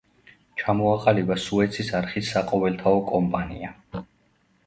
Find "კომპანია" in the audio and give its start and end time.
3.13-3.73